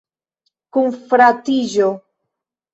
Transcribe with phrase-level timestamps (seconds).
[0.77, 1.93] Kunfratiĝo.